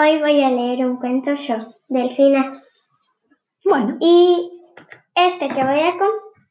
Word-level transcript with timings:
Hoy 0.00 0.20
voy 0.20 0.44
a 0.44 0.50
leer 0.50 0.86
un 0.86 0.98
cuento 0.98 1.34
yo, 1.34 1.56
Delfina. 1.88 2.62
Bueno, 3.64 3.96
Y 3.98 4.62
este 5.12 5.48
que 5.48 5.64
voy 5.64 5.80
a 5.80 5.96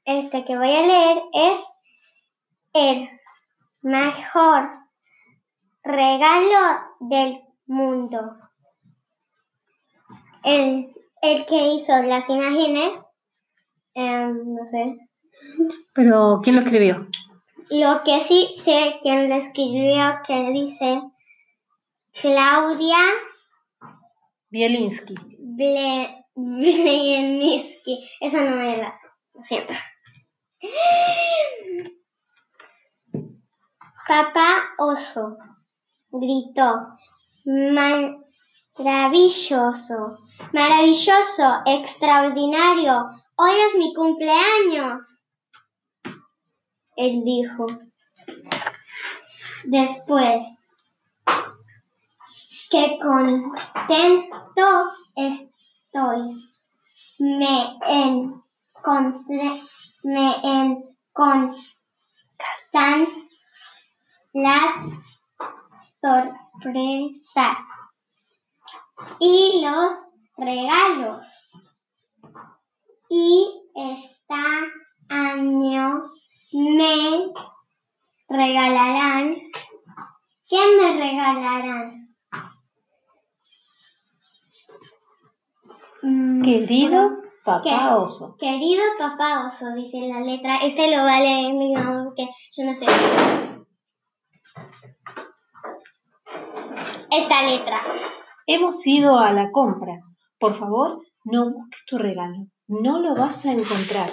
este 0.03 0.43
que 0.43 0.57
voy 0.57 0.75
a 0.75 0.85
leer 0.85 1.17
es 1.31 1.59
el 2.73 3.09
mejor 3.83 4.69
regalo 5.81 6.81
del 6.99 7.39
mundo. 7.67 8.35
El, 10.43 10.93
el 11.21 11.45
que 11.45 11.67
hizo 11.69 12.03
las 12.03 12.29
imágenes, 12.29 13.13
em, 13.93 14.55
no 14.55 14.67
sé. 14.67 14.97
pero 15.93 16.41
¿quién 16.43 16.57
lo 16.57 16.63
escribió? 16.63 17.07
Lo 17.69 18.03
que 18.03 18.19
sí 18.25 18.55
sé 18.57 18.99
quién 19.01 19.29
lo 19.29 19.35
escribió 19.35 20.19
que 20.27 20.51
dice 20.51 21.01
Claudia 22.11 22.97
Bielinski. 24.49 25.15
Ble 25.39 26.25
Bleninsky. 26.35 27.99
Esa 28.21 28.43
no 28.43 28.55
me 28.55 28.77
la 28.77 28.91
lo 29.33 29.43
siento. 29.43 29.73
Papá 34.07 34.69
oso 34.77 35.37
gritó. 36.11 36.97
Maravilloso, 38.77 40.17
maravilloso, 40.53 41.61
extraordinario. 41.65 43.09
Hoy 43.35 43.51
es 43.67 43.75
mi 43.75 43.93
cumpleaños. 43.93 45.25
Él 46.95 47.23
dijo. 47.23 47.67
Después, 49.65 50.45
qué 52.77 52.99
contento 53.01 54.67
estoy. 55.15 56.21
Me 57.17 57.75
encontré, 57.81 59.61
me 60.03 60.35
las 64.33 64.75
sorpresas 65.81 67.59
y 69.19 69.63
los 69.63 69.93
regalos. 70.37 71.25
Y 73.09 73.49
este 73.73 74.35
año 75.09 76.03
me 76.53 77.33
regalarán. 78.29 79.33
¿Qué 80.47 80.59
me 80.79 80.93
regalarán? 80.99 82.06
Querido 86.01 87.23
papá 87.43 87.97
oso. 87.97 88.35
Querido 88.37 88.83
papá 88.99 89.47
oso, 89.47 89.73
dice 89.75 89.99
la 90.01 90.19
letra. 90.21 90.57
Este 90.57 90.95
lo 90.95 91.03
va 91.03 91.17
a 91.17 91.21
leer 91.21 91.53
mi 91.53 91.73
mamá 91.73 92.05
porque 92.05 92.29
yo 92.55 92.65
no 92.65 92.73
sé. 92.73 92.85
Esta 97.11 97.49
letra. 97.49 97.79
Hemos 98.45 98.85
ido 98.85 99.17
a 99.17 99.31
la 99.33 99.51
compra. 99.51 99.93
Por 100.39 100.57
favor, 100.57 101.01
no 101.25 101.51
busques 101.51 101.85
tu 101.87 101.97
regalo. 101.97 102.47
No 102.67 102.99
lo 102.99 103.15
vas 103.15 103.45
a 103.45 103.53
encontrar. 103.53 104.11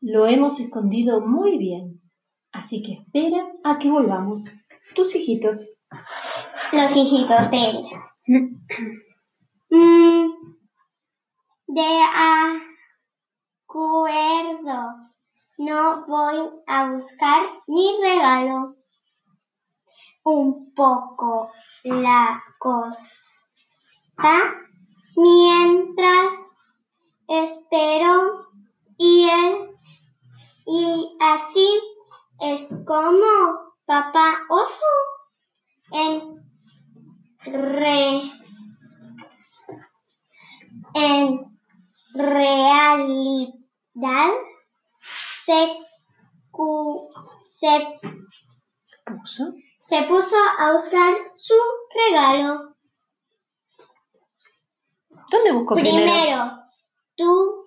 Lo 0.00 0.26
hemos 0.26 0.60
escondido 0.60 1.20
muy 1.22 1.56
bien. 1.56 2.02
Así 2.52 2.82
que 2.82 2.92
espera 2.92 3.46
a 3.64 3.78
que 3.78 3.90
volvamos. 3.90 4.54
Tus 4.94 5.16
hijitos. 5.16 5.82
Los 6.72 6.94
hijitos 6.94 7.50
de 7.50 7.70
él. 7.70 7.84
Mm, 9.74 10.30
de 11.66 12.02
acuerdo. 13.66 14.78
No 15.58 16.06
voy 16.06 16.50
a 16.68 16.92
buscar 16.92 17.42
mi 17.66 17.96
regalo. 18.00 18.76
Un 20.24 20.72
poco 20.74 21.50
la 21.82 22.40
cosa 22.60 23.02
mientras 25.16 26.30
espero 27.26 28.46
y 28.96 29.28
es 29.28 30.20
y 30.66 31.16
así 31.20 31.68
es 32.38 32.72
como 32.86 33.74
papá 33.86 34.38
oso 34.48 34.86
en 35.90 36.44
re 37.44 38.43
en 40.94 41.58
realidad 42.14 42.98
se, 45.44 45.72
cu- 46.50 47.08
se, 47.44 47.98
¿Puso? 49.04 49.54
se 49.80 50.02
puso 50.04 50.36
a 50.58 50.72
buscar 50.72 51.14
su 51.34 51.54
regalo. 52.08 52.74
¿Dónde 55.30 55.52
busco 55.52 55.74
primero? 55.74 55.96
Primero, 56.04 56.50
tú, 57.16 57.66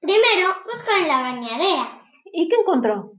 primero 0.00 0.54
busca 0.64 0.98
en 1.00 1.08
la 1.08 1.20
bañadera 1.20 2.02
¿Y 2.32 2.48
qué 2.48 2.56
encontró? 2.56 3.12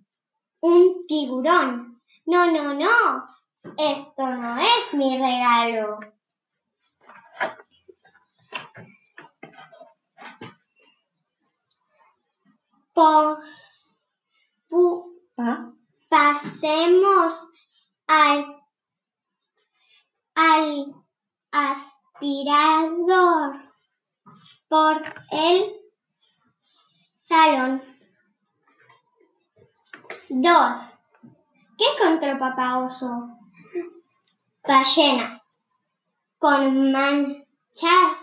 un 0.62 1.06
tiburón. 1.08 2.02
No, 2.26 2.52
no, 2.52 2.74
no, 2.74 3.28
esto 3.78 4.28
no 4.28 4.58
es 4.60 4.94
mi 4.94 5.18
regalo. 5.18 6.00
Pasemos 16.10 17.48
al, 18.08 18.62
al 20.36 20.96
aspirador 21.52 22.64
por 24.68 25.02
el 25.32 25.80
salón. 26.62 27.84
Dos. 30.30 30.78
¿Qué 31.78 31.86
encontró 31.96 32.38
papá 32.38 32.80
oso? 32.80 33.30
Ballenas 34.68 35.62
con 36.38 36.92
manchas. 36.92 38.20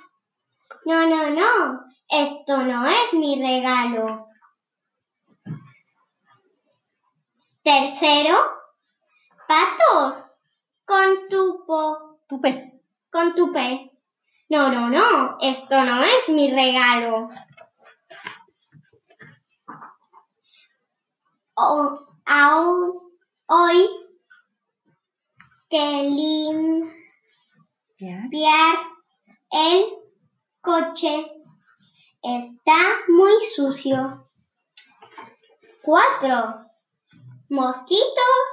No, 0.84 1.06
no, 1.06 1.30
no. 1.30 1.80
Esto 2.08 2.64
no 2.64 2.86
es 2.86 3.14
mi 3.14 3.40
regalo. 3.40 4.25
Tercero, 7.66 8.36
patos 9.48 10.30
con 10.84 11.28
tubo, 11.28 12.20
Tupé. 12.28 12.80
con 13.10 13.34
tupé. 13.34 13.90
No, 14.48 14.70
no, 14.70 14.88
no, 14.88 15.36
esto 15.40 15.82
no 15.82 16.00
es 16.00 16.28
mi 16.28 16.52
regalo. 16.52 17.28
O- 21.54 22.06
aún 22.24 23.18
hoy 23.46 23.90
que 25.68 26.02
limpiar 27.98 28.76
el 29.50 29.86
coche 30.60 31.26
está 32.22 33.00
muy 33.08 33.32
sucio. 33.56 34.30
Cuatro. 35.82 36.65
Mosquitos 37.48 38.46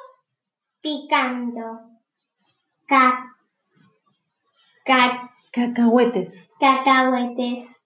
picando. 0.81 1.79
Ca- 2.87 3.35
ca- 4.85 5.29
Cacahuetes. 5.51 6.47
cacahuetes. 6.59 7.81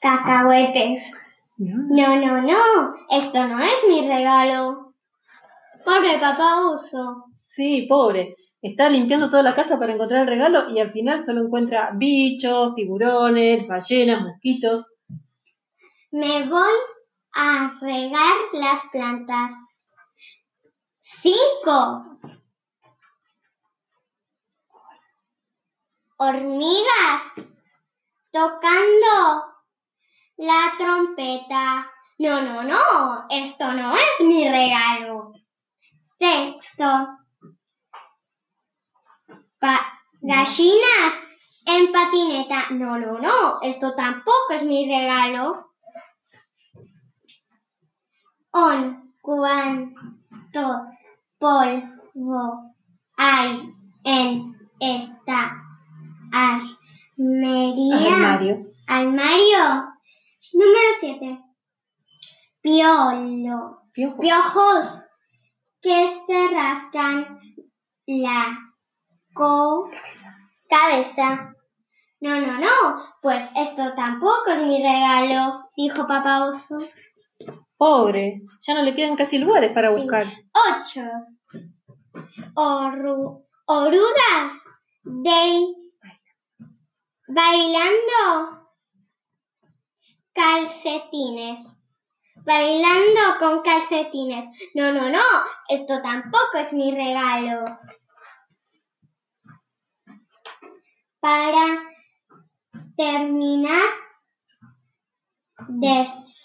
Cacahuetes. 0.00 1.10
¿No? 1.58 2.16
No, 2.16 2.40
no. 2.42 2.94
Esto 3.10 3.46
no 3.46 3.58
es 3.58 3.84
mi 3.88 4.08
regalo. 4.08 4.94
Pobre 5.84 6.18
papá 6.18 6.66
oso. 6.70 7.24
Sí, 7.42 7.86
pobre. 7.88 8.34
Está 8.62 8.88
limpiando 8.90 9.28
toda 9.30 9.42
la 9.42 9.54
casa 9.54 9.78
para 9.78 9.92
encontrar 9.94 10.22
el 10.22 10.28
regalo 10.28 10.70
y 10.70 10.80
al 10.80 10.92
final 10.92 11.22
solo 11.22 11.42
encuentra 11.42 11.90
bichos, 11.94 12.74
tiburones, 12.74 13.66
ballenas, 13.66 14.22
mosquitos. 14.22 14.92
Me 16.10 16.46
voy 16.48 16.72
a 17.34 17.78
regar 17.80 18.36
las 18.52 18.82
plantas. 18.92 19.54
Cinco. 21.00 22.18
Hormigas 26.18 27.22
tocando 28.30 29.44
la 30.36 30.74
trompeta. 30.78 31.90
No, 32.18 32.42
no, 32.42 32.62
no. 32.62 33.26
Esto 33.30 33.72
no 33.72 33.94
es 33.94 34.26
mi 34.26 34.48
regalo. 34.48 35.32
Sexto. 36.02 36.84
Pa- 39.58 40.00
gallinas 40.20 41.14
en 41.66 41.92
patineta. 41.92 42.70
No, 42.70 42.98
no, 42.98 43.18
no. 43.18 43.62
Esto 43.62 43.94
tampoco 43.94 44.52
es 44.52 44.62
mi 44.64 44.86
regalo. 44.86 45.69
On 48.52 49.12
cuánto 49.20 50.86
polvo 51.38 52.74
hay 53.16 53.72
en 54.04 54.56
esta 54.80 55.56
armería. 56.32 58.06
Armario. 58.14 58.66
Armario. 58.86 59.92
Número 60.54 60.90
7. 61.00 61.38
Piolo. 62.62 63.82
Piojo. 63.92 64.20
Piojos 64.20 65.04
que 65.80 66.08
se 66.26 66.48
rascan 66.54 67.38
la 68.06 68.58
co- 69.34 69.90
cabeza. 70.68 71.54
No, 72.20 72.40
no, 72.40 72.58
no. 72.58 73.10
Pues 73.22 73.50
esto 73.56 73.94
tampoco 73.94 74.44
es 74.48 74.62
mi 74.66 74.82
regalo, 74.82 75.68
dijo 75.76 76.06
papá 76.06 76.44
oso. 76.46 76.78
Pobre. 77.80 78.42
Ya 78.60 78.74
no 78.74 78.82
le 78.82 78.94
quedan 78.94 79.16
casi 79.16 79.38
lugares 79.38 79.72
para 79.72 79.88
buscar. 79.88 80.26
8. 80.74 81.00
orugas 83.64 84.52
de 85.02 85.64
bailando 87.26 88.68
calcetines. 90.34 91.82
Bailando 92.44 93.20
con 93.38 93.62
calcetines. 93.62 94.44
No, 94.74 94.92
no, 94.92 95.08
no. 95.08 95.24
Esto 95.70 96.02
tampoco 96.02 96.58
es 96.58 96.74
mi 96.74 96.94
regalo. 96.94 97.78
Para 101.18 101.64
terminar, 102.94 103.88
des, 105.68 106.40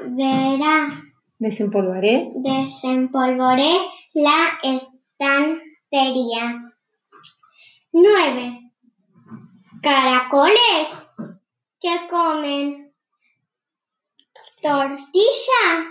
verá, 0.00 0.88
Desempolvaré. 1.38 2.32
desempolvoré 2.34 3.72
la 4.14 4.58
estantería. 4.62 6.74
9. 7.92 8.72
Caracoles 9.82 11.08
que 11.80 11.90
comen 12.10 12.92
tortilla. 14.62 15.90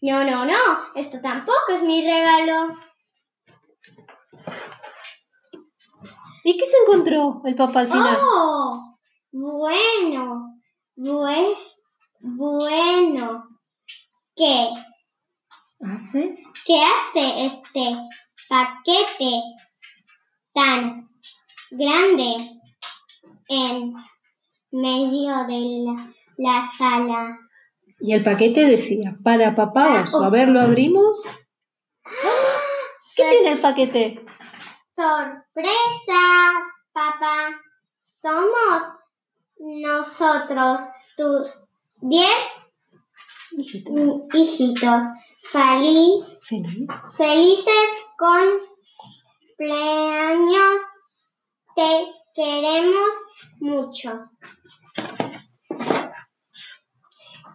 No, 0.00 0.22
no, 0.24 0.44
no, 0.46 0.54
esto 0.94 1.20
tampoco 1.20 1.72
es 1.74 1.82
mi 1.82 2.02
regalo. 2.04 2.74
¿Y 6.48 6.56
qué 6.56 6.64
se 6.64 6.78
encontró 6.78 7.42
el 7.44 7.54
papá 7.56 7.80
al 7.80 7.88
final? 7.88 8.16
Oh, 8.22 8.96
bueno, 9.32 10.58
pues, 10.96 11.82
bueno. 12.20 13.44
¿Qué? 14.34 14.70
¿Hace? 15.80 16.38
¿Qué 16.64 16.80
hace 16.82 17.44
este 17.44 17.98
paquete 18.48 19.42
tan 20.54 21.10
grande 21.70 22.36
en 23.50 23.92
medio 24.70 25.44
de 25.48 25.84
la, 25.84 26.14
la 26.38 26.62
sala? 26.62 27.38
Y 28.00 28.14
el 28.14 28.24
paquete 28.24 28.64
decía, 28.64 29.18
para 29.22 29.54
papá 29.54 30.00
oso. 30.00 30.20
A 30.20 30.28
Oso. 30.28 30.32
ver, 30.34 30.48
¿lo 30.48 30.62
abrimos? 30.62 31.22
¿Qué 33.16 33.30
tiene 33.32 33.52
el 33.52 33.60
paquete? 33.60 34.24
Sorpresa, 34.98 36.22
papá. 36.92 37.54
Somos 38.02 38.82
nosotros, 39.58 40.80
tus 41.16 41.48
diez 42.00 42.42
Hijito. 43.52 43.92
hijitos. 44.32 45.04
Feliz, 45.52 46.26
Feliz. 46.48 46.88
felices 47.16 47.90
cumpleaños. 49.56 50.82
Te 51.76 52.12
queremos 52.34 53.14
mucho. 53.60 54.20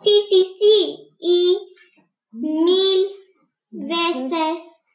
Sí, 0.02 0.26
sí, 0.30 0.56
sí. 0.60 1.10
Y 1.20 1.76
mil 2.32 3.08
veces 3.72 4.86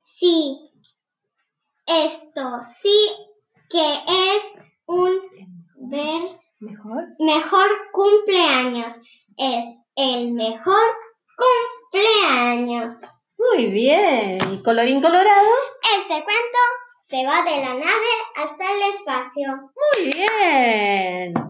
sí. 0.00 0.67
Esto 1.88 2.60
sí 2.62 3.08
que 3.70 3.94
es 3.94 4.42
un 4.84 5.10
ver 5.90 6.38
Mejor. 6.60 7.04
mejor 7.18 7.66
cumpleaños. 7.92 8.92
Es 9.38 9.86
el 9.96 10.32
mejor 10.32 10.84
cumpleaños. 11.90 12.94
Muy 13.38 13.66
bien. 13.66 14.38
¿Y 14.52 14.62
colorín 14.62 15.00
colorado? 15.00 15.48
Este 15.98 16.14
cuento 16.14 16.58
se 17.06 17.24
va 17.24 17.42
de 17.42 17.56
la 17.56 17.72
nave 17.72 18.12
hasta 18.36 18.64
el 18.70 18.94
espacio. 18.94 19.48
Muy 19.94 20.12
bien. 20.12 21.47